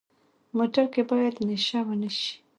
موټر 0.57 0.85
کې 0.93 1.01
باید 1.09 1.35
نشه 1.49 1.79
ونه 1.87 2.09
شي. 2.19 2.33